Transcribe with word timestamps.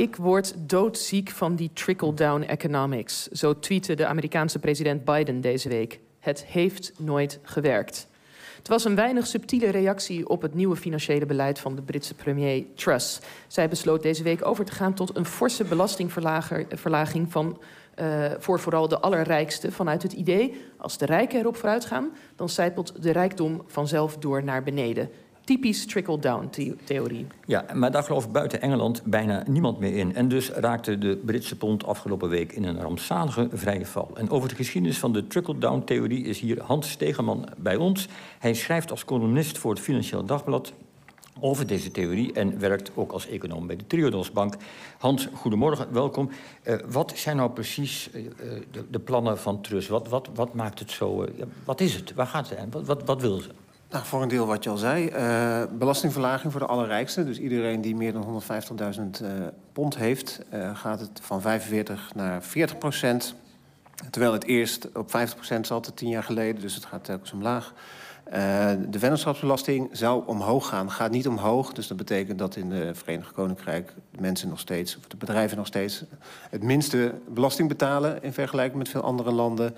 Ik 0.00 0.16
word 0.16 0.54
doodziek 0.56 1.30
van 1.30 1.54
die 1.54 1.70
trickle-down 1.72 2.42
economics. 2.42 3.28
Zo 3.28 3.58
tweette 3.58 3.94
de 3.94 4.06
Amerikaanse 4.06 4.58
president 4.58 5.04
Biden 5.04 5.40
deze 5.40 5.68
week. 5.68 6.00
Het 6.18 6.44
heeft 6.44 6.92
nooit 6.98 7.38
gewerkt. 7.42 8.06
Het 8.56 8.68
was 8.68 8.84
een 8.84 8.94
weinig 8.94 9.26
subtiele 9.26 9.70
reactie 9.70 10.28
op 10.28 10.42
het 10.42 10.54
nieuwe 10.54 10.76
financiële 10.76 11.26
beleid 11.26 11.58
van 11.58 11.74
de 11.74 11.82
Britse 11.82 12.14
premier 12.14 12.64
Truss. 12.74 13.20
Zij 13.46 13.68
besloot 13.68 14.02
deze 14.02 14.22
week 14.22 14.46
over 14.46 14.64
te 14.64 14.72
gaan 14.72 14.94
tot 14.94 15.16
een 15.16 15.26
forse 15.26 15.64
belastingverlaging 15.64 17.32
van, 17.32 17.60
uh, 18.00 18.30
voor 18.38 18.60
vooral 18.60 18.88
de 18.88 19.00
allerrijkste. 19.00 19.72
Vanuit 19.72 20.02
het 20.02 20.12
idee, 20.12 20.64
als 20.76 20.98
de 20.98 21.06
rijken 21.06 21.40
erop 21.40 21.56
vooruit 21.56 21.84
gaan, 21.84 22.10
dan 22.36 22.48
zijpelt 22.48 23.02
de 23.02 23.10
rijkdom 23.10 23.62
vanzelf 23.66 24.16
door 24.16 24.44
naar 24.44 24.62
beneden 24.62 25.10
typisch 25.44 25.86
trickle-down-theorie. 25.86 27.26
Ja, 27.46 27.64
maar 27.74 27.90
daar 27.90 28.02
gelooft 28.02 28.32
buiten 28.32 28.60
Engeland 28.60 29.02
bijna 29.04 29.44
niemand 29.46 29.78
meer 29.78 29.96
in. 29.96 30.14
En 30.14 30.28
dus 30.28 30.50
raakte 30.50 30.98
de 30.98 31.16
Britse 31.24 31.56
pond 31.56 31.84
afgelopen 31.84 32.28
week 32.28 32.52
in 32.52 32.64
een 32.64 32.80
rampzalige 32.80 33.48
vrije 33.52 33.86
val. 33.86 34.10
En 34.14 34.30
over 34.30 34.48
de 34.48 34.54
geschiedenis 34.54 34.98
van 34.98 35.12
de 35.12 35.26
trickle-down-theorie 35.26 36.24
is 36.24 36.40
hier 36.40 36.62
Hans 36.62 36.90
Stegeman 36.90 37.48
bij 37.56 37.76
ons. 37.76 38.08
Hij 38.38 38.54
schrijft 38.54 38.90
als 38.90 39.04
columnist 39.04 39.58
voor 39.58 39.70
het 39.70 39.80
Financieel 39.80 40.24
Dagblad 40.24 40.72
over 41.40 41.66
deze 41.66 41.90
theorie 41.90 42.32
en 42.32 42.58
werkt 42.58 42.90
ook 42.94 43.12
als 43.12 43.28
econoom 43.28 43.66
bij 43.66 43.76
de 43.76 43.86
Triodos 43.86 44.32
Bank. 44.32 44.54
Hans, 44.98 45.28
goedemorgen, 45.34 45.92
welkom. 45.92 46.30
Uh, 46.64 46.74
wat 46.86 47.12
zijn 47.14 47.36
nou 47.36 47.50
precies 47.50 48.10
uh, 48.14 48.30
de, 48.70 48.84
de, 48.90 48.98
plannen 48.98 49.38
van 49.38 49.60
Trust? 49.60 49.88
Wat, 49.88 50.08
wat, 50.08 50.28
wat 50.34 50.54
maakt 50.54 50.78
het 50.78 50.90
zo? 50.90 51.26
Wat 51.64 51.80
is 51.80 51.94
het? 51.94 52.14
Waar 52.14 52.26
gaat 52.26 52.48
het 52.48 52.58
wat, 52.70 52.86
wat, 52.86 53.02
wat 53.04 53.20
wil 53.20 53.40
ze? 53.40 53.50
Nou, 53.90 54.04
voor 54.04 54.22
een 54.22 54.28
deel 54.28 54.46
wat 54.46 54.64
je 54.64 54.70
al 54.70 54.76
zei. 54.76 55.10
Uh, 55.10 55.62
belastingverlaging 55.78 56.52
voor 56.52 56.60
de 56.60 56.66
allerrijkste. 56.66 57.24
Dus 57.24 57.38
iedereen 57.38 57.80
die 57.80 57.96
meer 57.96 58.12
dan 58.12 58.42
150.000 59.18 59.22
uh, 59.22 59.28
pond 59.72 59.96
heeft, 59.96 60.40
uh, 60.54 60.76
gaat 60.76 61.00
het 61.00 61.20
van 61.22 61.40
45 61.40 62.14
naar 62.14 62.42
40 62.42 62.78
procent. 62.78 63.34
Terwijl 64.10 64.32
het 64.32 64.44
eerst 64.44 64.88
op 64.96 65.10
50 65.10 65.36
procent 65.36 65.66
zat, 65.66 65.92
tien 65.94 66.08
jaar 66.08 66.22
geleden. 66.22 66.60
Dus 66.60 66.74
het 66.74 66.84
gaat 66.84 67.04
telkens 67.04 67.32
omlaag. 67.32 67.72
Uh, 68.34 68.70
de 68.88 68.98
vennootschapsbelasting 68.98 69.88
zou 69.92 70.22
omhoog 70.26 70.68
gaan, 70.68 70.90
gaat 70.90 71.10
niet 71.10 71.28
omhoog. 71.28 71.72
Dus 71.72 71.86
dat 71.86 71.96
betekent 71.96 72.38
dat 72.38 72.56
in 72.56 72.68
de 72.68 72.94
Verenigd 72.94 73.32
Koninkrijk 73.32 73.92
de 74.10 74.20
mensen 74.20 74.48
nog 74.48 74.60
steeds, 74.60 74.96
of 74.96 75.06
de 75.06 75.16
bedrijven 75.16 75.56
nog 75.56 75.66
steeds, 75.66 76.04
het 76.50 76.62
minste 76.62 77.14
belasting 77.28 77.68
betalen 77.68 78.22
in 78.22 78.32
vergelijking 78.32 78.78
met 78.78 78.88
veel 78.88 79.00
andere 79.00 79.30
landen. 79.30 79.74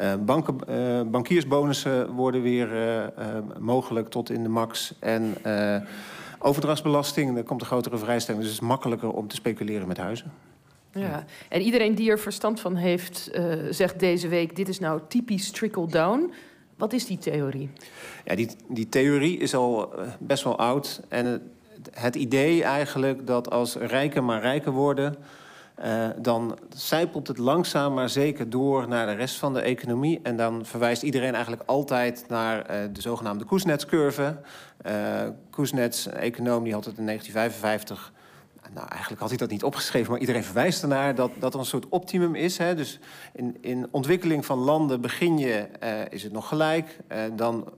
Uh, 0.00 0.14
banken, 0.24 0.58
uh, 0.68 1.02
bankiersbonussen 1.10 2.10
worden 2.10 2.42
weer 2.42 2.68
mogelijk 3.58 4.08
tot 4.08 4.30
in 4.30 4.42
de 4.42 4.48
max. 4.48 4.94
En 4.98 5.34
overdrachtsbelasting, 6.38 7.36
er 7.36 7.44
komt 7.44 7.60
een 7.60 7.66
grotere 7.66 7.98
vrijstelling. 7.98 8.42
Dus 8.42 8.52
het 8.52 8.62
is 8.62 8.68
makkelijker 8.68 9.10
om 9.10 9.28
te 9.28 9.34
speculeren 9.34 9.88
met 9.88 9.96
huizen. 9.96 10.32
Ja, 10.92 11.24
en 11.48 11.60
iedereen 11.60 11.94
die 11.94 12.10
er 12.10 12.18
verstand 12.18 12.60
van 12.60 12.76
heeft, 12.76 13.30
zegt 13.70 14.00
deze 14.00 14.28
week: 14.28 14.56
dit 14.56 14.68
is 14.68 14.78
nou 14.78 15.00
typisch 15.08 15.50
trickle-down. 15.50 16.32
Wat 16.76 16.92
is 16.92 17.06
die 17.06 17.18
theorie? 17.18 17.70
Ja, 18.24 18.34
die, 18.34 18.48
die 18.68 18.88
theorie 18.88 19.38
is 19.38 19.54
al 19.54 19.98
eh, 19.98 20.08
best 20.18 20.44
wel 20.44 20.58
oud. 20.58 21.00
En 21.08 21.52
het, 21.90 22.16
idee 22.16 22.62
eigenlijk 22.62 23.26
dat 23.26 23.50
als 23.50 23.74
rijken 23.76 24.24
maar 24.24 24.40
rijker 24.40 24.72
worden... 24.72 25.16
Uh, 25.84 26.08
dan 26.18 26.58
zijpelt 26.68 27.28
het 27.28 27.38
langzaam 27.38 27.94
maar 27.94 28.08
zeker 28.08 28.50
door 28.50 28.88
naar 28.88 29.06
de 29.06 29.12
rest 29.12 29.36
van 29.36 29.54
de 29.54 29.60
economie. 29.60 30.20
En 30.22 30.36
dan 30.36 30.66
verwijst 30.66 31.02
iedereen 31.02 31.34
eigenlijk 31.34 31.62
altijd 31.66 32.24
naar 32.28 32.58
uh, 32.58 32.76
de 32.92 33.00
zogenaamde 33.00 33.44
Kuznets-curve. 33.44 34.36
Uh, 34.86 35.22
Kuznets, 35.50 36.06
een 36.06 36.12
econoom, 36.12 36.64
die 36.64 36.72
had 36.72 36.84
het 36.84 36.98
in 36.98 37.06
1955 37.06 38.12
nou, 38.72 38.88
eigenlijk 38.88 39.20
had 39.20 39.28
hij 39.28 39.38
dat 39.38 39.50
niet 39.50 39.64
opgeschreven, 39.64 40.10
maar 40.10 40.20
iedereen 40.20 40.44
verwijst 40.44 40.82
ernaar 40.82 41.14
dat, 41.14 41.30
dat 41.38 41.54
er 41.54 41.60
een 41.60 41.66
soort 41.66 41.88
optimum 41.88 42.34
is. 42.34 42.58
Hè? 42.58 42.74
Dus 42.74 42.98
in, 43.32 43.56
in 43.60 43.88
ontwikkeling 43.90 44.46
van 44.46 44.58
landen 44.58 45.00
begin 45.00 45.38
je, 45.38 45.68
uh, 45.82 46.00
is 46.10 46.22
het 46.22 46.32
nog 46.32 46.48
gelijk. 46.48 46.98
Uh, 47.12 47.18
dan 47.32 47.72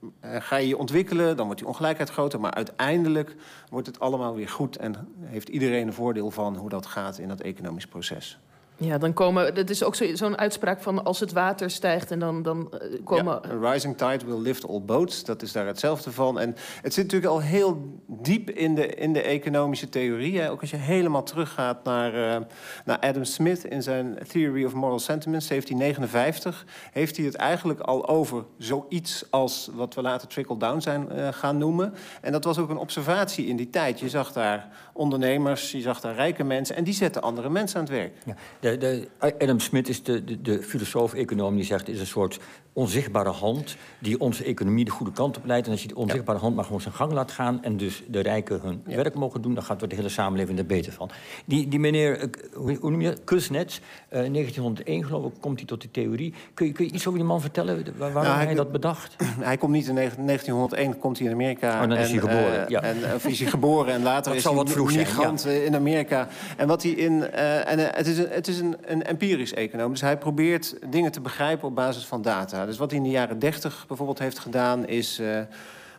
uh, 0.00 0.36
ga 0.38 0.56
je 0.56 0.68
je 0.68 0.78
ontwikkelen, 0.78 1.36
dan 1.36 1.44
wordt 1.44 1.60
die 1.60 1.70
ongelijkheid 1.70 2.10
groter. 2.10 2.40
Maar 2.40 2.54
uiteindelijk 2.54 3.36
wordt 3.70 3.86
het 3.86 4.00
allemaal 4.00 4.34
weer 4.34 4.48
goed 4.48 4.76
en 4.76 5.08
heeft 5.20 5.48
iedereen 5.48 5.86
een 5.86 5.92
voordeel 5.92 6.30
van 6.30 6.56
hoe 6.56 6.68
dat 6.68 6.86
gaat 6.86 7.18
in 7.18 7.28
dat 7.28 7.40
economisch 7.40 7.86
proces. 7.86 8.38
Ja, 8.80 8.98
dan 8.98 9.12
komen. 9.12 9.54
Dat 9.54 9.70
is 9.70 9.82
ook 9.82 9.94
zo'n 9.94 10.16
zo 10.16 10.32
uitspraak 10.32 10.80
van 10.80 11.04
als 11.04 11.20
het 11.20 11.32
water 11.32 11.70
stijgt 11.70 12.10
en 12.10 12.18
dan, 12.18 12.42
dan 12.42 12.72
uh, 12.74 13.04
komen. 13.04 13.40
Ja, 13.42 13.66
a 13.66 13.72
rising 13.72 13.96
tide 13.96 14.24
will 14.26 14.40
lift 14.40 14.68
all 14.68 14.80
boats. 14.80 15.24
Dat 15.24 15.42
is 15.42 15.52
daar 15.52 15.66
hetzelfde 15.66 16.12
van. 16.12 16.38
En 16.38 16.56
het 16.82 16.94
zit 16.94 17.04
natuurlijk 17.04 17.32
al 17.32 17.40
heel 17.40 17.98
diep 18.06 18.50
in 18.50 18.74
de, 18.74 18.86
in 18.86 19.12
de 19.12 19.22
economische 19.22 19.88
theorie. 19.88 20.40
Hè. 20.40 20.50
Ook 20.50 20.60
als 20.60 20.70
je 20.70 20.76
helemaal 20.76 21.22
teruggaat 21.22 21.84
naar, 21.84 22.14
uh, 22.14 22.46
naar 22.84 22.98
Adam 22.98 23.24
Smith 23.24 23.64
in 23.64 23.82
zijn 23.82 24.18
Theory 24.28 24.64
of 24.64 24.72
Moral 24.72 24.98
Sentiments, 24.98 25.48
1759, 25.48 26.66
heeft 26.92 27.16
hij 27.16 27.26
het 27.26 27.34
eigenlijk 27.34 27.80
al 27.80 28.08
over 28.08 28.44
zoiets 28.58 29.24
als 29.30 29.70
wat 29.72 29.94
we 29.94 30.02
later 30.02 30.28
trickle-down 30.28 30.80
zijn 30.80 31.08
uh, 31.12 31.28
gaan 31.30 31.58
noemen. 31.58 31.94
En 32.20 32.32
dat 32.32 32.44
was 32.44 32.58
ook 32.58 32.70
een 32.70 32.76
observatie 32.76 33.46
in 33.46 33.56
die 33.56 33.70
tijd. 33.70 34.00
Je 34.00 34.08
zag 34.08 34.32
daar 34.32 34.68
ondernemers, 34.92 35.72
je 35.72 35.80
zag 35.80 36.00
daar 36.00 36.14
rijke 36.14 36.44
mensen 36.44 36.76
en 36.76 36.84
die 36.84 36.94
zetten 36.94 37.22
andere 37.22 37.50
mensen 37.50 37.78
aan 37.78 37.84
het 37.84 37.92
werk. 37.92 38.12
Ja. 38.24 38.34
De, 38.78 39.08
de, 39.18 39.34
Adam 39.38 39.60
Smith 39.60 39.88
is 39.88 40.02
de, 40.02 40.24
de, 40.24 40.42
de 40.42 40.62
filosoof-econoom 40.62 41.56
die 41.56 41.64
zegt... 41.64 41.88
is 41.88 42.00
een 42.00 42.06
soort 42.06 42.38
onzichtbare 42.72 43.30
hand 43.30 43.76
die 43.98 44.20
onze 44.20 44.44
economie 44.44 44.84
de 44.84 44.90
goede 44.90 45.12
kant 45.12 45.36
op 45.36 45.44
leidt. 45.44 45.66
En 45.66 45.72
als 45.72 45.82
je 45.82 45.88
die 45.88 45.96
onzichtbare 45.96 46.38
hand 46.38 46.54
maar 46.54 46.64
gewoon 46.64 46.80
zijn 46.80 46.94
gang 46.94 47.12
laat 47.12 47.30
gaan... 47.30 47.62
en 47.62 47.76
dus 47.76 48.02
de 48.06 48.20
rijken 48.20 48.60
hun 48.60 48.82
ja. 48.86 48.96
werk 48.96 49.14
mogen 49.14 49.42
doen... 49.42 49.54
dan 49.54 49.62
gaat 49.62 49.82
er 49.82 49.88
de 49.88 49.94
hele 49.94 50.08
samenleving 50.08 50.58
er 50.58 50.66
beter 50.66 50.92
van. 50.92 51.10
Die, 51.44 51.68
die 51.68 51.78
meneer, 51.78 52.18
eh, 52.18 52.28
hoe 52.54 52.90
noem 52.90 53.00
je 53.00 53.08
dat? 53.08 53.24
Kuznets, 53.24 53.78
uh, 53.78 54.10
1901 54.10 55.04
geloof 55.04 55.24
ik, 55.24 55.32
komt 55.40 55.58
hij 55.58 55.66
tot 55.66 55.80
die 55.80 55.90
theorie. 55.90 56.34
Kun 56.54 56.66
je, 56.66 56.72
kun 56.72 56.84
je 56.84 56.92
iets 56.92 57.06
over 57.06 57.18
die 57.18 57.28
man 57.28 57.40
vertellen, 57.40 57.76
waar, 57.76 58.12
waarom 58.12 58.22
nou, 58.22 58.36
hij, 58.36 58.44
hij, 58.44 58.54
dat 58.54 58.72
bedacht? 58.72 59.16
Hij 59.40 59.56
komt 59.56 59.72
niet 59.72 59.88
in 59.88 59.94
1901, 59.94 60.98
komt 60.98 61.18
hij 61.18 61.26
in 61.26 61.32
Amerika. 61.32 61.82
Oh, 61.82 61.88
dan 61.88 61.98
is 61.98 62.10
hij 62.10 62.18
geboren, 62.18 62.60
uh, 62.62 62.68
ja. 62.68 62.82
En, 62.82 62.96
of 63.14 63.26
is 63.26 63.40
hij 63.40 63.50
geboren 63.50 63.94
en 63.94 64.02
later 64.02 64.34
is 64.34 64.44
hij 64.44 64.66
vroeg 64.66 64.94
migrant 64.94 65.42
ja. 65.42 65.50
in 65.50 65.74
Amerika. 65.74 66.28
En 66.56 66.66
wat 66.66 66.82
hij 66.82 66.92
in... 66.92 67.12
Uh, 67.12 67.70
en, 67.70 67.78
het 67.78 68.06
is, 68.06 68.18
een, 68.18 68.28
het 68.28 68.48
is 68.48 68.59
een, 68.60 68.76
een 68.84 69.02
empirisch 69.02 69.54
econoom. 69.54 69.90
Dus 69.90 70.00
hij 70.00 70.18
probeert 70.18 70.76
dingen 70.90 71.12
te 71.12 71.20
begrijpen 71.20 71.68
op 71.68 71.74
basis 71.74 72.06
van 72.06 72.22
data. 72.22 72.66
Dus 72.66 72.78
wat 72.78 72.90
hij 72.90 72.98
in 72.98 73.04
de 73.04 73.10
jaren 73.10 73.38
30 73.38 73.84
bijvoorbeeld 73.88 74.18
heeft 74.18 74.38
gedaan, 74.38 74.86
is 74.86 75.20
uh, 75.20 75.40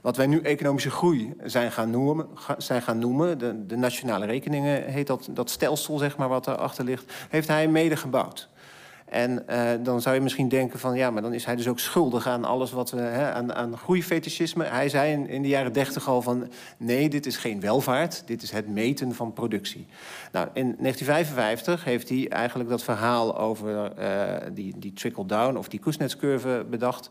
wat 0.02 0.18
wij 0.18 0.28
nu 0.28 0.40
economische 0.42 0.92
groei 0.92 1.34
zijn 1.44 1.72
gaan 1.72 1.90
noemen. 1.90 2.28
Zijn 2.58 2.82
gaan 2.82 3.00
noemen. 3.00 3.38
De, 3.38 3.66
de 3.66 3.76
nationale 3.76 4.26
rekeningen 4.26 4.84
heet 4.84 5.08
dat, 5.08 5.30
dat 5.32 5.50
stelsel, 5.50 5.98
zeg 5.98 6.18
maar, 6.18 6.30
wat 6.30 6.48
erachter 6.48 6.86
ligt, 6.86 7.14
heeft 7.30 7.48
hij 7.48 7.68
mede 7.68 7.96
gebouwd. 7.96 8.50
En 9.12 9.44
uh, 9.50 9.70
dan 9.84 10.02
zou 10.02 10.16
je 10.16 10.22
misschien 10.22 10.50
denken 10.50 10.80
van 10.80 10.96
ja, 10.96 11.12
maar 11.12 11.22
dan 11.22 11.34
is 11.34 11.46
hij 11.46 11.56
dus 11.56 11.68
ook 11.68 11.80
schuldig 11.80 12.28
aan 12.28 12.46
alles 12.46 12.72
wat 12.72 12.92
we 12.92 13.00
hè, 13.00 13.32
aan, 13.32 13.54
aan 13.54 13.78
groeifetischisme. 13.78 14.64
Hij 14.64 14.90
zei 14.90 15.12
in, 15.12 15.28
in 15.28 15.42
de 15.42 15.48
jaren 15.48 15.74
dertig 15.74 16.08
al 16.08 16.22
van 16.22 16.48
nee, 16.78 17.10
dit 17.10 17.26
is 17.26 17.38
geen 17.38 17.60
welvaart, 17.60 18.24
dit 18.26 18.42
is 18.42 18.52
het 18.52 18.68
meten 18.68 19.16
van 19.16 19.34
productie. 19.34 19.88
Nou, 20.32 20.48
in 20.54 20.76
1955 20.80 21.84
heeft 21.84 22.10
hij 22.10 22.30
eigenlijk 22.30 22.70
dat 22.70 22.84
verhaal 22.84 23.38
over 23.38 23.92
uh, 24.00 24.36
die, 24.54 24.74
die 24.78 24.94
trickle-down 24.94 25.58
of 25.58 25.68
die 25.68 25.80
Kuznets-curve 25.80 26.66
bedacht. 26.70 27.10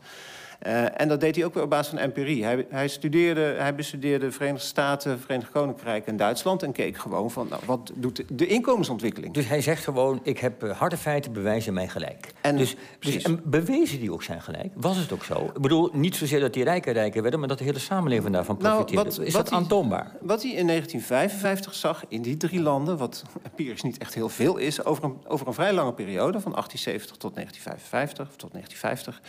Uh, 0.66 1.00
en 1.00 1.08
dat 1.08 1.20
deed 1.20 1.36
hij 1.36 1.44
ook 1.44 1.54
weer 1.54 1.62
op 1.62 1.70
basis 1.70 1.88
van 1.88 1.98
empirie. 1.98 2.44
Hij, 2.44 2.66
hij, 2.68 2.88
studeerde, 2.88 3.40
hij 3.40 3.74
bestudeerde 3.74 4.32
Verenigde 4.32 4.66
Staten, 4.66 5.20
Verenigd 5.20 5.50
Koninkrijk 5.50 6.06
en 6.06 6.16
Duitsland... 6.16 6.62
en 6.62 6.72
keek 6.72 6.98
gewoon 6.98 7.30
van, 7.30 7.48
nou, 7.48 7.62
wat 7.66 7.92
doet 7.94 8.24
de 8.28 8.46
inkomensontwikkeling? 8.46 9.34
Dus 9.34 9.48
hij 9.48 9.60
zegt 9.60 9.84
gewoon, 9.84 10.20
ik 10.22 10.38
heb 10.38 10.64
uh, 10.64 10.78
harde 10.78 10.96
feiten, 10.96 11.32
bewijzen 11.32 11.74
mij 11.74 11.88
gelijk. 11.88 12.32
En, 12.40 12.56
dus, 12.56 12.76
dus 12.98 13.22
en 13.22 13.40
bewezen 13.44 14.00
die 14.00 14.12
ook 14.12 14.22
zijn 14.22 14.42
gelijk? 14.42 14.72
Was 14.74 14.96
het 14.96 15.12
ook 15.12 15.24
zo? 15.24 15.44
Ik 15.54 15.60
bedoel, 15.60 15.90
niet 15.92 16.16
zozeer 16.16 16.40
dat 16.40 16.52
die 16.52 16.64
rijker 16.64 16.92
rijker 16.92 17.22
werden... 17.22 17.40
maar 17.40 17.48
dat 17.48 17.58
de 17.58 17.64
hele 17.64 17.78
samenleving 17.78 18.32
daarvan 18.34 18.56
profiteerde. 18.56 18.94
Nou, 18.94 19.16
wat, 19.16 19.26
Is 19.26 19.32
wat 19.32 19.44
dat 19.44 19.54
aantoonbaar? 19.54 20.16
Wat 20.20 20.42
hij 20.42 20.50
in 20.50 20.66
1955 20.66 21.74
zag 21.74 22.04
in 22.08 22.22
die 22.22 22.36
drie 22.36 22.60
landen... 22.60 22.96
wat 22.96 23.22
empirisch 23.50 23.82
niet 23.82 23.98
echt 23.98 24.14
heel 24.14 24.28
veel 24.28 24.56
is... 24.56 24.84
over 24.84 25.04
een, 25.04 25.16
over 25.26 25.46
een 25.46 25.54
vrij 25.54 25.72
lange 25.72 25.92
periode, 25.92 26.40
van 26.40 26.52
1870 26.52 27.16
tot 27.16 27.34
1955 27.34 28.28
of 28.28 28.36
tot 28.36 28.52
1950... 28.52 29.20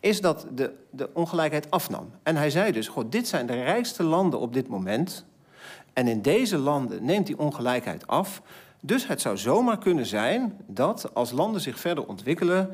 is 0.00 0.20
dat 0.20 0.46
de 0.54 0.79
de 0.90 1.10
ongelijkheid 1.14 1.70
afnam. 1.70 2.10
En 2.22 2.36
hij 2.36 2.50
zei 2.50 2.72
dus, 2.72 2.88
goh, 2.88 3.04
dit 3.10 3.28
zijn 3.28 3.46
de 3.46 3.62
rijkste 3.62 4.02
landen 4.02 4.40
op 4.40 4.52
dit 4.52 4.68
moment. 4.68 5.24
En 5.92 6.08
in 6.08 6.22
deze 6.22 6.58
landen 6.58 7.04
neemt 7.04 7.26
die 7.26 7.38
ongelijkheid 7.38 8.06
af. 8.06 8.42
Dus 8.80 9.06
het 9.06 9.20
zou 9.20 9.36
zomaar 9.36 9.78
kunnen 9.78 10.06
zijn 10.06 10.56
dat 10.66 11.14
als 11.14 11.30
landen 11.30 11.60
zich 11.60 11.78
verder 11.78 12.06
ontwikkelen... 12.06 12.70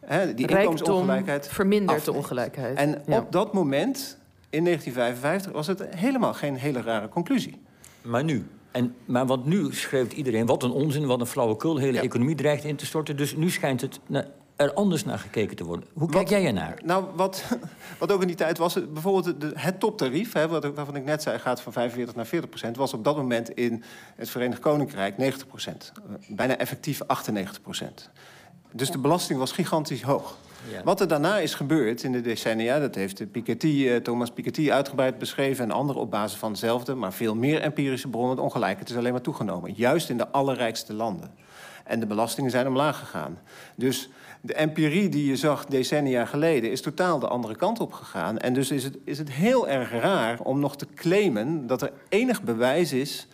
Hè, 0.00 0.34
die 0.34 0.46
inkomensongelijkheid 0.46 1.48
vermindert 1.48 1.98
afneemt. 1.98 2.04
de 2.04 2.22
ongelijkheid. 2.22 2.78
En 2.78 3.02
ja. 3.06 3.18
op 3.18 3.32
dat 3.32 3.52
moment, 3.52 4.18
in 4.50 4.64
1955, 4.64 5.52
was 5.52 5.66
het 5.66 5.94
helemaal 5.94 6.34
geen 6.34 6.54
hele 6.54 6.82
rare 6.82 7.08
conclusie. 7.08 7.60
Maar 8.02 8.24
nu? 8.24 8.46
En, 8.70 8.94
maar 9.04 9.26
want 9.26 9.46
nu 9.46 9.72
schreeuwt 9.72 10.12
iedereen, 10.12 10.46
wat 10.46 10.62
een 10.62 10.70
onzin, 10.70 11.06
wat 11.06 11.20
een 11.20 11.26
flauwekul... 11.26 11.74
de 11.74 11.80
hele 11.80 11.92
ja. 11.92 12.02
economie 12.02 12.34
dreigt 12.34 12.64
in 12.64 12.76
te 12.76 12.86
storten. 12.86 13.16
Dus 13.16 13.36
nu 13.36 13.50
schijnt 13.50 13.80
het... 13.80 14.00
Nou, 14.06 14.24
er 14.56 14.72
anders 14.72 15.04
naar 15.04 15.18
gekeken 15.18 15.56
te 15.56 15.64
worden. 15.64 15.88
Hoe 15.92 16.08
kijk 16.08 16.28
jij 16.28 16.46
ernaar? 16.46 16.80
Nou, 16.84 17.04
wat, 17.14 17.44
wat 17.98 18.12
ook 18.12 18.20
in 18.20 18.26
die 18.26 18.36
tijd 18.36 18.58
was, 18.58 18.78
bijvoorbeeld 18.92 19.40
de, 19.40 19.52
het 19.54 19.80
toptarief, 19.80 20.32
hè, 20.32 20.48
wat, 20.48 20.74
waarvan 20.74 20.96
ik 20.96 21.04
net 21.04 21.22
zei, 21.22 21.38
gaat 21.38 21.60
van 21.60 21.72
45 21.72 22.14
naar 22.14 22.26
40 22.26 22.48
procent, 22.48 22.76
was 22.76 22.94
op 22.94 23.04
dat 23.04 23.16
moment 23.16 23.50
in 23.50 23.82
het 24.16 24.30
Verenigd 24.30 24.60
Koninkrijk 24.60 25.18
90 25.18 25.46
procent. 25.46 25.92
Bijna 26.28 26.56
effectief 26.56 27.02
98 27.06 27.62
procent. 27.62 28.10
Dus 28.72 28.90
de 28.90 28.98
belasting 28.98 29.38
was 29.38 29.52
gigantisch 29.52 30.02
hoog. 30.02 30.36
Ja. 30.70 30.82
Wat 30.84 31.00
er 31.00 31.08
daarna 31.08 31.38
is 31.38 31.54
gebeurd 31.54 32.02
in 32.02 32.12
de 32.12 32.20
decennia, 32.20 32.78
dat 32.78 32.94
heeft 32.94 33.30
Piketty, 33.30 33.86
eh, 33.88 33.96
Thomas 33.96 34.30
Piketty 34.30 34.70
uitgebreid 34.70 35.18
beschreven 35.18 35.64
en 35.64 35.70
anderen 35.70 36.02
op 36.02 36.10
basis 36.10 36.38
van 36.38 36.50
hetzelfde, 36.50 36.94
maar 36.94 37.12
veel 37.12 37.34
meer 37.34 37.60
empirische 37.60 38.08
bronnen. 38.08 38.30
Het 38.30 38.40
ongelijkheid 38.44 38.90
is 38.90 38.96
alleen 38.96 39.12
maar 39.12 39.20
toegenomen, 39.20 39.72
juist 39.74 40.10
in 40.10 40.16
de 40.16 40.28
allerrijkste 40.28 40.94
landen. 40.94 41.30
En 41.86 42.00
de 42.00 42.06
belastingen 42.06 42.50
zijn 42.50 42.66
omlaag 42.66 42.98
gegaan. 42.98 43.38
Dus 43.74 44.08
de 44.40 44.54
empirie 44.54 45.08
die 45.08 45.26
je 45.26 45.36
zag 45.36 45.64
decennia 45.64 46.24
geleden 46.24 46.70
is 46.70 46.80
totaal 46.80 47.18
de 47.18 47.28
andere 47.28 47.56
kant 47.56 47.80
op 47.80 47.92
gegaan. 47.92 48.38
En 48.38 48.52
dus 48.52 48.70
is 48.70 48.84
het, 48.84 48.98
is 49.04 49.18
het 49.18 49.32
heel 49.32 49.68
erg 49.68 49.90
raar 49.90 50.40
om 50.40 50.60
nog 50.60 50.76
te 50.76 50.86
claimen 50.94 51.66
dat 51.66 51.82
er 51.82 51.92
enig 52.08 52.42
bewijs 52.42 52.92
is 52.92 53.26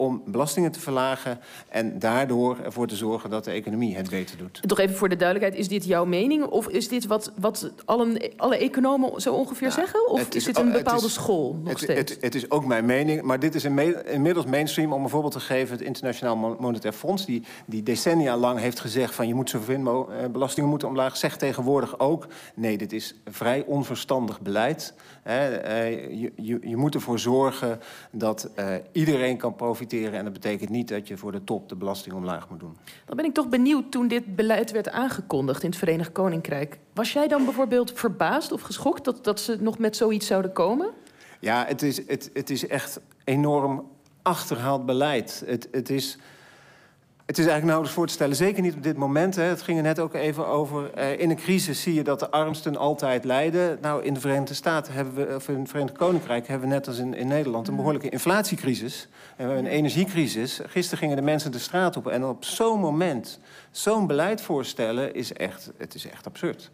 om 0.00 0.22
belastingen 0.26 0.72
te 0.72 0.80
verlagen 0.80 1.40
en 1.68 1.98
daardoor 1.98 2.58
ervoor 2.64 2.86
te 2.86 2.96
zorgen 2.96 3.30
dat 3.30 3.44
de 3.44 3.50
economie 3.50 3.96
het 3.96 4.10
beter 4.10 4.36
doet. 4.36 4.60
Toch 4.66 4.78
even 4.78 4.96
voor 4.96 5.08
de 5.08 5.16
duidelijkheid, 5.16 5.60
is 5.60 5.68
dit 5.68 5.84
jouw 5.84 6.04
mening 6.04 6.44
of 6.44 6.68
is 6.68 6.88
dit 6.88 7.06
wat, 7.06 7.32
wat 7.36 7.72
alle, 7.84 8.32
alle 8.36 8.56
economen 8.56 9.20
zo 9.20 9.34
ongeveer 9.34 9.72
zeggen? 9.72 10.08
Of 10.08 10.28
is, 10.34 10.44
dit 10.44 10.58
een 10.58 10.72
bepaalde 10.72 11.08
school 11.08 11.54
nog 11.54 11.68
het, 11.68 11.78
steeds? 11.78 12.10
Het, 12.10 12.22
het, 12.22 12.34
is 12.34 12.50
ook 12.50 12.66
mijn 12.66 12.84
mening, 12.84 13.22
maar 13.22 13.38
dit 13.38 13.54
is 13.54 13.64
inmiddels 13.64 14.46
mainstream. 14.46 14.92
Om 14.92 15.02
een 15.02 15.08
voorbeeld 15.08 15.32
te 15.32 15.40
geven, 15.40 15.76
het 15.76 15.86
Internationaal 15.86 16.36
Monetair 16.36 16.94
Fonds... 16.94 17.26
die, 17.26 17.42
die 17.66 17.82
decennia 17.82 18.36
lang 18.36 18.58
heeft 18.58 18.80
gezegd 18.80 19.14
van 19.14 19.28
je 19.28 19.34
moet 19.34 19.50
zoveel 19.50 19.68
eh, 20.10 20.28
belastingen 20.32 20.70
moeten 20.70 20.88
omlaag... 20.88 21.16
zegt 21.16 21.38
tegenwoordig 21.38 21.98
ook, 21.98 22.26
nee, 22.54 22.78
dit 22.78 22.92
is 22.92 23.14
vrij 23.24 23.64
onverstandig 23.66 24.40
beleid. 24.40 24.94
Eh, 25.22 25.50
je, 26.20 26.32
je, 26.36 26.58
je 26.62 26.76
moet 26.76 26.94
ervoor 26.94 27.18
zorgen 27.18 27.80
dat 28.10 28.48
uh, 28.58 28.74
iedereen 28.92 29.36
kan 29.36 29.54
profiteren 29.54 29.89
en 29.92 30.24
dat 30.24 30.32
betekent 30.32 30.70
niet 30.70 30.88
dat 30.88 31.08
je 31.08 31.16
voor 31.16 31.32
de 31.32 31.44
top 31.44 31.68
de 31.68 31.76
belasting 31.76 32.14
omlaag 32.14 32.48
moet 32.48 32.60
doen. 32.60 32.76
Dan 33.04 33.16
ben 33.16 33.24
ik 33.24 33.34
toch 33.34 33.48
benieuwd 33.48 33.90
toen 33.90 34.08
dit 34.08 34.36
beleid 34.36 34.70
werd 34.70 34.90
aangekondigd 34.90 35.62
in 35.62 35.68
het 35.68 35.78
Verenigd 35.78 36.12
Koninkrijk. 36.12 36.78
Was 36.94 37.12
jij 37.12 37.28
dan 37.28 37.44
bijvoorbeeld 37.44 37.92
verbaasd 37.92 38.52
of 38.52 38.60
geschokt 38.60 39.04
dat, 39.04 39.24
dat 39.24 39.40
ze 39.40 39.56
nog 39.60 39.78
met 39.78 39.96
zoiets 39.96 40.26
zouden 40.26 40.52
komen? 40.52 40.90
Ja, 41.40 41.64
het 41.66 41.82
is, 41.82 42.06
het, 42.06 42.30
het 42.32 42.50
is 42.50 42.66
echt 42.66 43.00
enorm 43.24 43.88
achterhaald 44.22 44.86
beleid. 44.86 45.42
Het, 45.46 45.68
het 45.70 45.90
is 45.90 46.18
het 47.30 47.38
is 47.38 47.44
eigenlijk 47.44 47.64
nauwelijks 47.64 47.94
voor 47.96 48.06
te 48.06 48.12
stellen, 48.12 48.36
zeker 48.36 48.62
niet 48.62 48.74
op 48.74 48.82
dit 48.82 48.96
moment. 48.96 49.36
Hè. 49.36 49.42
Het 49.42 49.62
ging 49.62 49.76
er 49.76 49.82
net 49.82 49.98
ook 49.98 50.14
even 50.14 50.46
over. 50.46 50.90
Uh, 50.98 51.18
in 51.18 51.30
een 51.30 51.36
crisis 51.36 51.82
zie 51.82 51.94
je 51.94 52.02
dat 52.02 52.18
de 52.18 52.30
armsten 52.30 52.76
altijd 52.76 53.24
lijden. 53.24 53.78
Nou, 53.80 54.04
in 54.04 54.14
de 54.14 54.20
Verenigde 54.20 54.54
Staten 54.54 54.92
hebben 54.92 55.14
we, 55.14 55.34
of 55.34 55.48
in 55.48 55.58
het 55.58 55.68
Verenigd 55.68 55.96
Koninkrijk 55.96 56.48
hebben 56.48 56.68
we 56.68 56.74
net 56.74 56.86
als 56.86 56.98
in, 56.98 57.14
in 57.14 57.28
Nederland 57.28 57.68
een 57.68 57.76
behoorlijke 57.76 58.08
inflatiecrisis. 58.08 59.08
En 59.36 59.48
een 59.48 59.66
energiecrisis. 59.66 60.60
Gisteren 60.66 60.98
gingen 60.98 61.16
de 61.16 61.22
mensen 61.22 61.52
de 61.52 61.58
straat 61.58 61.96
op. 61.96 62.06
En 62.06 62.24
op 62.24 62.44
zo'n 62.44 62.80
moment 62.80 63.38
zo'n 63.70 64.06
beleid 64.06 64.40
voorstellen 64.40 65.14
is 65.14 65.32
echt, 65.32 65.70
het 65.76 65.94
is 65.94 66.06
echt 66.06 66.26
absurd. 66.26 66.70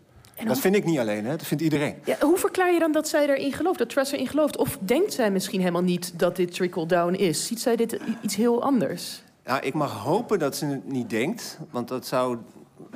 Dat 0.47 0.59
vind 0.59 0.77
ik 0.77 0.85
niet 0.85 0.99
alleen, 0.99 1.25
hè? 1.25 1.31
dat 1.31 1.47
vindt 1.47 1.63
iedereen. 1.63 1.95
Ja, 2.05 2.17
hoe 2.21 2.39
verklaar 2.39 2.73
je 2.73 2.79
dan 2.79 2.93
dat 2.93 3.09
zij 3.09 3.29
erin 3.29 3.53
gelooft, 3.53 3.79
dat 3.79 3.89
Truss 3.89 4.13
erin 4.13 4.29
gelooft? 4.29 4.57
Of 4.57 4.79
denkt 4.81 5.13
zij 5.13 5.31
misschien 5.31 5.61
helemaal 5.61 5.83
niet 5.83 6.19
dat 6.19 6.37
dit 6.37 6.55
trickle-down 6.55 7.15
is? 7.15 7.47
Ziet 7.47 7.61
zij 7.61 7.77
dit 7.77 7.99
iets 8.23 8.37
heel 8.37 8.63
anders? 8.63 9.25
Nou, 9.47 9.61
ik 9.61 9.75
mag 9.75 9.93
hopen 9.93 10.39
dat 10.39 10.57
ze 10.57 10.67
het 10.67 10.89
niet 10.89 11.11
denkt. 11.11 11.59
Want 11.71 11.89
dat 11.89 12.07
zou 12.07 12.39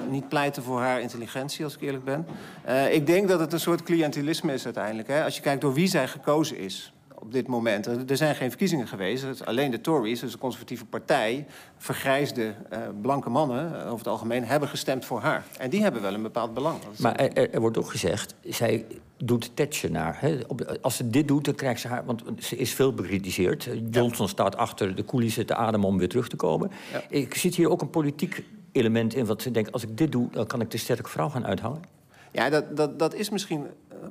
niet 0.08 0.29
pleiten 0.29 0.62
voor 0.62 0.81
haar 0.81 1.00
intelligentie, 1.00 1.64
als 1.64 1.75
ik 1.75 1.81
eerlijk 1.81 2.05
ben. 2.05 2.26
Uh, 2.69 2.94
ik 2.94 3.06
denk 3.06 3.29
dat 3.29 3.41
het 3.41 3.52
een 3.52 3.61
soort 3.61 3.82
cliëntelisme 3.82 4.52
is 4.52 4.64
uiteindelijk. 4.64 5.08
Hè? 5.08 5.25
Als 5.25 5.37
je 5.37 5.43
kijkt 5.43 5.61
door 5.61 5.75
wie 5.75 5.87
zij 5.87 6.08
gekozen 6.08 6.58
is 6.58 6.93
op 7.20 7.32
dit 7.32 7.46
moment. 7.46 7.87
Er 8.11 8.17
zijn 8.17 8.34
geen 8.34 8.49
verkiezingen 8.49 8.88
geweest. 8.88 9.46
Alleen 9.46 9.70
de 9.70 9.81
Tories, 9.81 10.20
dus 10.20 10.32
de 10.32 10.38
conservatieve 10.38 10.84
partij... 10.84 11.46
vergrijsde 11.78 12.55
uh, 12.72 12.78
blanke 13.02 13.31
mannen, 13.31 13.72
uh, 13.72 13.87
over 13.87 13.99
het 13.99 14.06
algemeen, 14.06 14.44
hebben 14.44 14.69
gestemd 14.69 15.05
voor 15.05 15.20
haar. 15.20 15.44
En 15.58 15.70
die 15.70 15.82
hebben 15.82 16.02
wel 16.02 16.14
een 16.14 16.22
bepaald 16.22 16.55
belang. 16.55 16.78
Maar 16.99 17.17
er, 17.17 17.50
er 17.50 17.61
wordt 17.61 17.78
ook 17.78 17.90
gezegd, 17.90 18.34
zij 18.44 18.87
doet 19.17 19.56
Thatcher 19.56 19.90
naar. 19.90 20.17
Hè? 20.20 20.38
als 20.81 20.96
ze 20.96 21.11
dit 21.11 21.28
doet, 21.28 21.44
dan 21.44 21.55
krijgt 21.55 21.81
ze 21.81 21.88
haar... 21.88 22.05
Want 22.05 22.22
ze 22.38 22.56
is 22.56 22.75
veel 22.75 22.94
bekritiseerd. 22.94 23.69
Johnson 23.90 24.28
staat 24.28 24.56
achter 24.56 24.94
de 24.94 25.05
coulissen 25.05 25.46
te 25.46 25.55
ademen 25.55 25.88
om 25.88 25.99
weer 25.99 26.08
terug 26.08 26.28
te 26.28 26.37
komen. 26.37 26.70
Ja. 26.93 27.02
Ik 27.08 27.34
zit 27.34 27.55
hier 27.55 27.70
ook 27.70 27.81
een 27.81 27.90
politiek 27.90 28.44
element 28.73 29.14
in... 29.14 29.26
wat 29.26 29.43
ze 29.43 29.50
denkt, 29.50 29.73
als 29.73 29.82
ik 29.82 29.96
dit 29.96 30.12
doe, 30.12 30.28
dan 30.31 30.46
kan 30.46 30.61
ik 30.61 30.70
de 30.70 30.78
sterke 30.78 31.08
vrouw 31.08 31.28
gaan 31.28 31.46
uithangen. 31.46 32.00
Ja, 32.31 32.50
dat, 32.50 32.77
dat, 32.77 32.99
dat 32.99 33.15
is 33.15 33.31
misschien... 33.31 33.67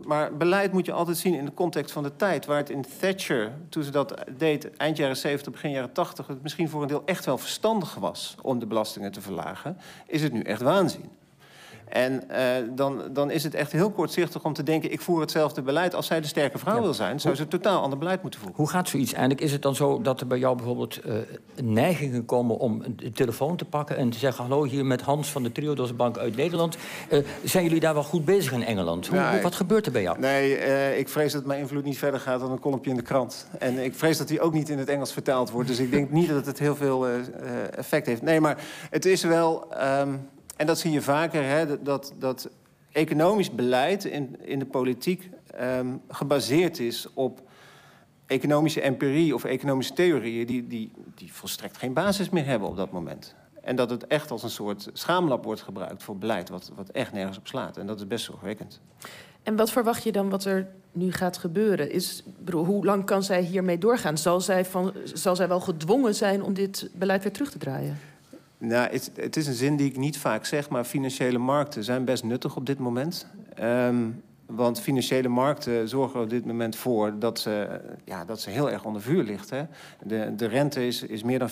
Maar 0.05 0.37
beleid 0.37 0.71
moet 0.71 0.85
je 0.85 0.91
altijd 0.91 1.17
zien 1.17 1.33
in 1.33 1.45
de 1.45 1.53
context 1.53 1.91
van 1.91 2.03
de 2.03 2.15
tijd. 2.15 2.45
Waar 2.45 2.57
het 2.57 2.69
in 2.69 2.85
Thatcher, 2.99 3.51
toen 3.69 3.83
ze 3.83 3.91
dat 3.91 4.13
deed, 4.37 4.77
eind 4.77 4.97
jaren 4.97 5.17
70, 5.17 5.51
begin 5.51 5.71
jaren 5.71 5.91
80... 5.91 6.27
het 6.27 6.41
misschien 6.41 6.69
voor 6.69 6.81
een 6.81 6.87
deel 6.87 7.01
echt 7.05 7.25
wel 7.25 7.37
verstandig 7.37 7.95
was 7.95 8.35
om 8.41 8.59
de 8.59 8.65
belastingen 8.65 9.11
te 9.11 9.21
verlagen... 9.21 9.77
is 10.07 10.21
het 10.21 10.33
nu 10.33 10.41
echt 10.41 10.61
waanzin. 10.61 11.09
En 11.89 12.23
uh, 12.31 12.37
dan, 12.75 13.01
dan 13.13 13.31
is 13.31 13.43
het 13.43 13.53
echt 13.53 13.71
heel 13.71 13.91
kortzichtig 13.91 14.45
om 14.45 14.53
te 14.53 14.63
denken... 14.63 14.91
ik 14.91 15.01
voer 15.01 15.21
hetzelfde 15.21 15.61
beleid. 15.61 15.95
Als 15.95 16.07
zij 16.07 16.21
de 16.21 16.27
sterke 16.27 16.57
vrouw 16.57 16.81
wil 16.81 16.93
zijn, 16.93 17.19
zou 17.19 17.35
ze 17.35 17.47
totaal 17.47 17.81
ander 17.81 17.99
beleid 17.99 18.21
moeten 18.21 18.39
voeren. 18.39 18.57
Hoe 18.57 18.69
gaat 18.69 18.89
zoiets 18.89 19.11
eigenlijk? 19.13 19.41
Is 19.41 19.51
het 19.51 19.61
dan 19.61 19.75
zo 19.75 20.01
dat 20.01 20.21
er 20.21 20.27
bij 20.27 20.37
jou 20.37 20.55
bijvoorbeeld 20.55 21.05
uh, 21.05 21.13
neigingen 21.63 22.25
komen... 22.25 22.57
om 22.57 22.83
een 22.97 23.13
telefoon 23.13 23.55
te 23.55 23.65
pakken 23.65 23.97
en 23.97 24.09
te 24.09 24.17
zeggen... 24.17 24.43
hallo, 24.43 24.63
hier 24.63 24.85
met 24.85 25.01
Hans 25.01 25.31
van 25.31 25.43
de 25.43 25.51
Triodos 25.51 25.95
Bank 25.95 26.17
uit 26.17 26.35
Nederland. 26.35 26.77
Uh, 27.11 27.19
zijn 27.43 27.63
jullie 27.63 27.79
daar 27.79 27.93
wel 27.93 28.03
goed 28.03 28.25
bezig 28.25 28.51
in 28.51 28.63
Engeland? 28.63 29.07
Hoe, 29.07 29.17
nou, 29.17 29.41
wat 29.41 29.55
gebeurt 29.55 29.85
er 29.85 29.91
bij 29.91 30.01
jou? 30.01 30.19
Nee, 30.19 30.97
ik 30.97 31.09
vrees 31.09 31.31
dat 31.31 31.45
mijn 31.45 31.59
invloed 31.59 31.83
niet 31.83 31.97
verder 31.97 32.19
gaat 32.19 32.39
dan 32.39 32.51
een 32.51 32.59
kolompje 32.59 32.89
in 32.89 32.97
de 32.97 33.01
krant. 33.01 33.47
En 33.59 33.83
ik 33.83 33.95
vrees 33.95 34.17
dat 34.17 34.27
die 34.27 34.41
ook 34.41 34.53
niet 34.53 34.69
in 34.69 34.77
het 34.77 34.89
Engels 34.89 35.13
vertaald 35.13 35.49
wordt. 35.49 35.67
Dus 35.67 35.79
ik 35.79 35.91
denk 35.91 36.11
niet 36.11 36.29
dat 36.29 36.45
het 36.45 36.59
heel 36.59 36.75
veel 36.75 37.07
effect 37.75 38.05
heeft. 38.05 38.21
Nee, 38.21 38.39
maar 38.39 38.57
het 38.89 39.05
is 39.05 39.23
wel... 39.23 39.67
Um, 40.01 40.27
en 40.59 40.65
dat 40.65 40.79
zie 40.79 40.91
je 40.91 41.01
vaker, 41.01 41.43
hè, 41.43 41.83
dat, 41.83 42.13
dat 42.17 42.49
economisch 42.91 43.51
beleid 43.51 44.05
in, 44.05 44.35
in 44.41 44.59
de 44.59 44.65
politiek 44.65 45.29
um, 45.61 46.01
gebaseerd 46.07 46.79
is 46.79 47.07
op 47.13 47.41
economische 48.25 48.81
empirie 48.81 49.33
of 49.33 49.43
economische 49.43 49.93
theorieën 49.93 50.45
die, 50.45 50.67
die, 50.67 50.91
die 51.15 51.33
volstrekt 51.33 51.77
geen 51.77 51.93
basis 51.93 52.29
meer 52.29 52.45
hebben 52.45 52.67
op 52.67 52.75
dat 52.75 52.91
moment. 52.91 53.35
En 53.61 53.75
dat 53.75 53.89
het 53.89 54.07
echt 54.07 54.31
als 54.31 54.43
een 54.43 54.49
soort 54.49 54.89
schaamlab 54.93 55.43
wordt 55.43 55.61
gebruikt 55.61 56.03
voor 56.03 56.17
beleid, 56.17 56.49
wat, 56.49 56.71
wat 56.75 56.89
echt 56.89 57.11
nergens 57.13 57.37
op 57.37 57.47
slaat. 57.47 57.77
En 57.77 57.87
dat 57.87 57.99
is 57.99 58.07
best 58.07 58.25
zorgwekkend. 58.25 58.81
En 59.43 59.55
wat 59.55 59.71
verwacht 59.71 60.03
je 60.03 60.11
dan 60.11 60.29
wat 60.29 60.45
er 60.45 60.67
nu 60.91 61.11
gaat 61.11 61.37
gebeuren? 61.37 61.91
Is, 61.91 62.23
hoe 62.51 62.85
lang 62.85 63.05
kan 63.05 63.23
zij 63.23 63.41
hiermee 63.41 63.77
doorgaan? 63.77 64.17
Zal 64.17 64.41
zij, 64.41 64.65
van, 64.65 64.93
zal 65.03 65.35
zij 65.35 65.47
wel 65.47 65.59
gedwongen 65.59 66.15
zijn 66.15 66.43
om 66.43 66.53
dit 66.53 66.89
beleid 66.93 67.23
weer 67.23 67.31
terug 67.31 67.51
te 67.51 67.57
draaien? 67.57 67.97
Nou, 68.59 68.91
het, 68.91 69.11
het, 69.15 69.35
is 69.37 69.47
een 69.47 69.53
zin 69.53 69.75
die 69.75 69.89
ik 69.89 69.97
niet 69.97 70.17
vaak 70.17 70.45
zeg, 70.45 70.69
maar 70.69 70.83
financiële 70.83 71.37
markten 71.37 71.83
zijn 71.83 72.05
best 72.05 72.23
nuttig 72.23 72.55
op 72.55 72.65
dit 72.65 72.79
moment. 72.79 73.27
Um, 73.61 74.21
want 74.45 74.79
financiële 74.79 75.27
markten 75.27 75.89
zorgen 75.89 76.15
er 76.15 76.23
op 76.23 76.29
dit 76.29 76.45
moment 76.45 76.75
voor 76.75 77.19
dat 77.19 77.39
ze, 77.39 77.81
ja, 78.05 78.25
dat 78.25 78.41
ze 78.41 78.49
heel 78.49 78.71
erg 78.71 78.85
onder 78.85 79.01
vuur 79.01 79.23
ligt. 79.23 79.49
De, 80.03 80.35
de 80.35 80.45
rente 80.45 80.87
is, 80.87 81.03
is 81.03 81.23
meer 81.23 81.39
dan 81.39 81.49
4%, 81.49 81.51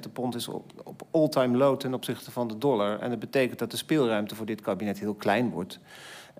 de 0.00 0.08
pond 0.12 0.34
is 0.34 0.48
op, 0.48 0.72
op 0.84 1.02
all-time 1.10 1.56
low 1.56 1.76
ten 1.76 1.94
opzichte 1.94 2.30
van 2.30 2.48
de 2.48 2.58
dollar. 2.58 3.00
En 3.00 3.10
dat 3.10 3.18
betekent 3.18 3.58
dat 3.58 3.70
de 3.70 3.76
speelruimte 3.76 4.34
voor 4.34 4.46
dit 4.46 4.60
kabinet 4.60 4.98
heel 4.98 5.14
klein 5.14 5.50
wordt. 5.50 5.78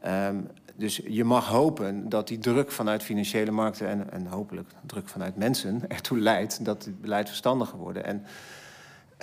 Um, 0.07 0.49
dus 0.77 1.01
je 1.09 1.25
mag 1.25 1.49
hopen 1.49 2.09
dat 2.09 2.29
die 2.29 2.39
druk 2.39 2.71
vanuit 2.71 3.03
financiële 3.03 3.51
markten 3.51 3.89
en, 3.89 4.13
en 4.13 4.27
hopelijk 4.27 4.69
druk 4.87 5.09
vanuit 5.09 5.37
mensen 5.37 5.83
ertoe 5.89 6.19
leidt 6.19 6.65
dat 6.65 6.85
het 6.85 7.01
beleid 7.01 7.29
verstandiger 7.29 7.79
wordt. 7.79 7.99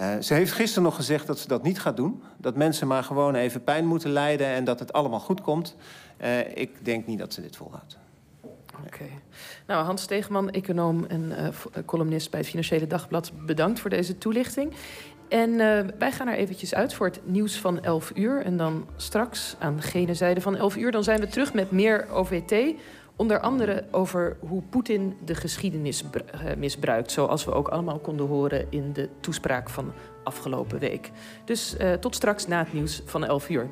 Uh, 0.02 0.20
ze 0.20 0.34
heeft 0.34 0.52
gisteren 0.52 0.84
nog 0.84 0.96
gezegd 0.96 1.28
dat 1.28 1.40
ze 1.40 1.48
dat 1.48 1.64
niet 1.64 1.80
gaat 1.80 1.98
doen. 1.98 2.24
Dat 2.38 2.56
mensen 2.56 2.88
maar 2.88 3.04
gewoon 3.04 3.36
even 3.36 3.64
pijn 3.64 3.86
moeten 3.86 4.12
lijden 4.12 4.48
en 4.48 4.64
dat 4.64 4.80
het 4.80 4.94
allemaal 4.94 5.20
goed 5.20 5.42
komt. 5.42 5.76
Uh, 6.22 6.58
ik 6.58 6.86
denk 6.86 7.08
niet 7.08 7.20
dat 7.20 7.34
ze 7.34 7.42
dit 7.42 7.56
volhoudt. 7.56 7.98
Oké. 8.86 9.06
Nou, 9.68 9.86
Hans 9.86 10.02
Stegeman, 10.02 10.50
econoom 10.50 11.06
en 11.06 11.32
uh, 11.32 11.48
columnist 11.86 12.30
bij 12.32 12.40
het 12.40 12.50
Financiële 12.50 12.88
Dagblad, 12.88 13.32
bedankt 13.46 13.80
voor 13.80 13.90
deze 13.90 14.18
toelichting. 14.18 14.74
En 15.28 15.58
wij 16.00 16.12
gaan 16.12 16.28
er 16.28 16.36
eventjes 16.36 16.76
uit 16.76 16.94
voor 16.94 17.06
het 17.06 17.20
nieuws 17.24 17.60
van 17.60 17.84
11 17.84 18.12
uur. 18.16 18.42
En 18.42 18.58
dan 18.58 18.88
straks 18.96 19.56
aan 19.60 19.82
gene 19.82 20.14
zijde 20.14 20.42
van 20.42 20.56
11 20.56 20.76
uur, 20.76 20.92
dan 20.92 21.04
zijn 21.04 21.20
we 21.20 21.28
terug 21.28 21.54
met 21.54 21.72
meer 21.72 22.08
OVT. 22.10 22.76
Onder 23.16 23.40
andere 23.40 23.86
over 23.92 24.38
hoe 24.40 24.62
Poetin 24.62 25.18
de 25.26 25.36
geschiedenis 25.36 26.04
eh, 26.04 26.56
misbruikt. 26.58 27.12
Zoals 27.12 27.46
we 27.46 27.52
ook 27.52 27.68
allemaal 27.68 28.00
konden 28.00 28.28
horen 28.28 28.66
in 28.70 28.94
de 28.94 29.10
toespraak 29.20 29.70
van 29.70 29.94
afgelopen 30.24 30.80
week. 30.80 31.12
Dus 31.46 31.76
uh, 31.80 31.94
tot 31.94 32.16
straks 32.16 32.48
na 32.48 32.60
het 32.60 32.74
nieuws 32.74 33.02
van 33.06 33.26
11 33.26 33.50
uur. 33.50 33.70